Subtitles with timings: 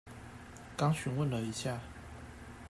[0.75, 1.79] 剛詢問了一下